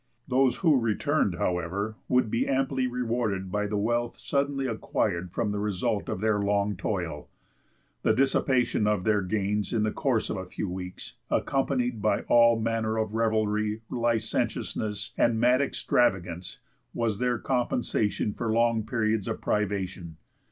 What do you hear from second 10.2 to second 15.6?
of a few weeks, accompanied by all manner of revelry, licentiousness, and